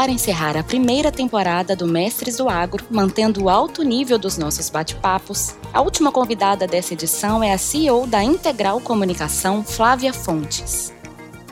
para 0.00 0.12
encerrar 0.12 0.56
a 0.56 0.62
primeira 0.62 1.12
temporada 1.12 1.76
do 1.76 1.86
Mestres 1.86 2.38
do 2.38 2.48
Agro, 2.48 2.82
mantendo 2.90 3.44
o 3.44 3.50
alto 3.50 3.82
nível 3.82 4.18
dos 4.18 4.38
nossos 4.38 4.70
bate-papos. 4.70 5.54
A 5.74 5.82
última 5.82 6.10
convidada 6.10 6.66
dessa 6.66 6.94
edição 6.94 7.42
é 7.42 7.52
a 7.52 7.58
CEO 7.58 8.06
da 8.06 8.24
Integral 8.24 8.80
Comunicação, 8.80 9.62
Flávia 9.62 10.14
Fontes. 10.14 10.90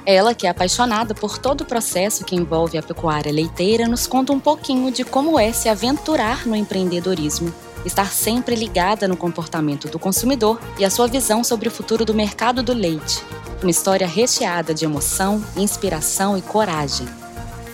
Ela, 0.06 0.34
que 0.34 0.46
é 0.46 0.50
apaixonada 0.50 1.14
por 1.14 1.36
todo 1.36 1.60
o 1.60 1.66
processo 1.66 2.24
que 2.24 2.34
envolve 2.34 2.78
a 2.78 2.82
pecuária 2.82 3.30
leiteira, 3.30 3.86
nos 3.86 4.06
conta 4.06 4.32
um 4.32 4.40
pouquinho 4.40 4.90
de 4.90 5.04
como 5.04 5.38
é 5.38 5.52
se 5.52 5.68
aventurar 5.68 6.46
no 6.46 6.56
empreendedorismo 6.56 7.52
estar 7.84 8.10
sempre 8.10 8.56
ligada 8.56 9.06
no 9.06 9.16
comportamento 9.16 9.88
do 9.88 9.98
consumidor 9.98 10.58
e 10.78 10.86
a 10.86 10.90
sua 10.90 11.06
visão 11.06 11.44
sobre 11.44 11.68
o 11.68 11.70
futuro 11.70 12.02
do 12.02 12.14
mercado 12.14 12.62
do 12.62 12.72
leite. 12.72 13.22
Uma 13.60 13.70
história 13.70 14.06
recheada 14.06 14.72
de 14.72 14.86
emoção, 14.86 15.44
inspiração 15.54 16.36
e 16.36 16.40
coragem. 16.40 17.06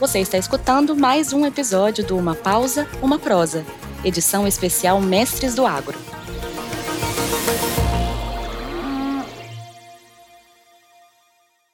Você 0.00 0.18
está 0.18 0.36
escutando 0.36 0.96
mais 0.96 1.32
um 1.32 1.46
episódio 1.46 2.04
do 2.04 2.16
Uma 2.16 2.34
Pausa, 2.34 2.88
Uma 3.00 3.16
Prosa, 3.16 3.64
edição 4.04 4.44
especial 4.44 5.00
Mestres 5.00 5.54
do 5.54 5.64
Agro. 5.64 5.96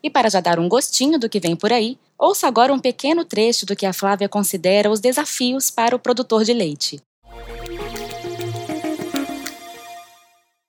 E 0.03 0.11
para 0.11 0.29
já 0.29 0.41
dar 0.41 0.59
um 0.59 0.69
gostinho 0.69 1.19
do 1.19 1.31
que 1.31 1.41
vem 1.41 1.57
por 1.57 1.73
aí, 1.73 1.99
ouça 2.19 2.47
agora 2.47 2.75
um 2.75 2.79
pequeno 2.79 3.25
trecho 3.25 3.65
do 3.65 3.75
que 3.75 3.87
a 3.87 3.93
Flávia 3.93 4.29
considera 4.29 4.91
os 4.91 5.01
desafios 5.01 5.71
para 5.71 5.97
o 5.97 5.99
produtor 5.99 6.45
de 6.45 6.53
leite. 6.53 7.01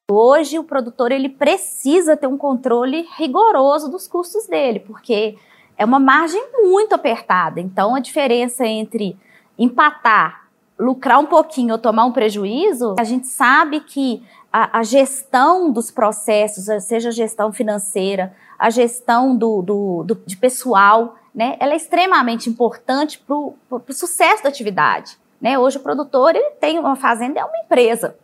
Hoje 0.10 0.58
o 0.58 0.64
produtor 0.64 1.12
ele 1.12 1.30
precisa 1.30 2.16
ter 2.16 2.28
um 2.28 2.38
controle 2.38 3.06
rigoroso 3.18 3.90
dos 3.90 4.08
custos 4.08 4.48
dele, 4.48 4.80
porque 4.80 5.38
é 5.82 5.86
uma 5.86 6.00
margem 6.00 6.44
muito 6.62 6.94
apertada. 6.94 7.60
Então 7.60 7.96
a 7.96 8.00
diferença 8.00 8.64
entre 8.64 9.18
empatar, 9.58 10.48
lucrar 10.78 11.20
um 11.20 11.26
pouquinho 11.26 11.74
ou 11.74 11.80
tomar 11.80 12.06
um 12.06 12.12
prejuízo, 12.12 12.96
a 13.00 13.04
gente 13.04 13.26
sabe 13.26 13.80
que 13.80 14.24
a, 14.54 14.78
a 14.78 14.84
gestão 14.84 15.72
dos 15.72 15.90
processos, 15.90 16.66
seja 16.84 17.10
a 17.10 17.12
gestão 17.12 17.52
financeira, 17.52 18.32
a 18.60 18.70
gestão 18.70 19.36
do, 19.36 19.64
do, 19.64 20.04
do 20.04 20.16
de 20.24 20.38
pessoal, 20.38 21.16
né, 21.34 21.58
ela 21.60 21.74
é 21.74 21.78
extremamente 21.78 22.48
importante 22.48 23.18
para 23.18 23.36
o 23.36 23.84
sucesso 23.90 24.44
da 24.44 24.50
atividade. 24.50 25.18
Né? 25.42 25.58
Hoje 25.58 25.78
o 25.78 25.82
produtor 25.82 26.36
ele 26.36 26.52
tem 26.60 26.78
uma 26.78 26.96
fazenda, 26.96 27.40
é 27.40 27.44
uma 27.44 27.58
empresa. 27.58 28.16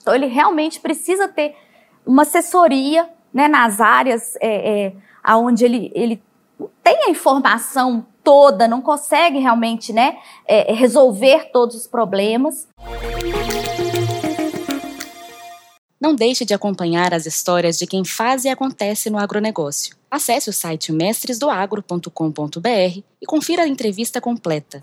Então, 0.00 0.14
ele 0.14 0.26
realmente 0.26 0.78
precisa 0.78 1.26
ter 1.26 1.56
uma 2.06 2.22
assessoria 2.22 3.10
né, 3.34 3.48
nas 3.48 3.80
áreas 3.80 4.36
é, 4.40 4.92
é, 5.24 5.34
onde 5.34 5.64
ele, 5.64 5.90
ele 5.92 6.22
tem 6.82 7.04
a 7.04 7.10
informação 7.10 8.06
toda, 8.22 8.68
não 8.68 8.82
consegue 8.82 9.38
realmente 9.38 9.92
né, 9.92 10.18
é, 10.46 10.72
resolver 10.72 11.50
todos 11.52 11.76
os 11.76 11.86
problemas. 11.86 12.68
Não 16.00 16.14
deixe 16.14 16.46
de 16.46 16.54
acompanhar 16.54 17.12
as 17.12 17.26
histórias 17.26 17.76
de 17.76 17.86
quem 17.86 18.04
faz 18.04 18.44
e 18.44 18.48
acontece 18.48 19.10
no 19.10 19.18
agronegócio. 19.18 19.96
Acesse 20.10 20.48
o 20.48 20.52
site 20.52 20.92
mestresdoagro.com.br 20.92 23.02
e 23.20 23.26
confira 23.26 23.64
a 23.64 23.68
entrevista 23.68 24.20
completa. 24.20 24.82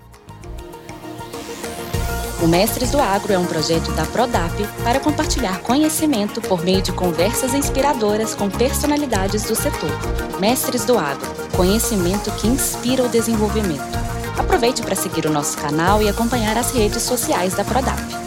O 2.42 2.48
Mestres 2.48 2.92
do 2.92 3.00
Agro 3.00 3.34
é 3.34 3.40
um 3.40 3.48
projeto 3.48 3.92
da 3.94 4.06
Prodap 4.06 4.54
para 4.84 5.00
compartilhar 5.00 5.60
conhecimento 5.64 6.40
por 6.40 6.64
meio 6.64 6.84
de 6.84 6.92
conversas 6.92 7.56
inspiradoras 7.56 8.36
com 8.36 8.48
personalidades 8.48 9.46
do 9.46 9.56
setor. 9.56 9.90
Mestres 10.40 10.86
do 10.86 11.00
Agro 11.00 11.47
conhecimento 11.58 12.30
que 12.34 12.48
inspira 12.48 13.04
o 13.04 13.10
desenvolvimento. 13.10 13.82
Aproveite 14.38 14.84
para 14.84 14.96
seguir 14.96 15.26
o 15.26 15.32
nosso 15.32 15.58
canal 15.58 16.04
e 16.04 16.08
acompanhar 16.08 16.56
as 16.56 16.70
redes 16.70 17.02
sociais 17.02 17.56
da 17.56 17.64
Prodap. 17.64 18.27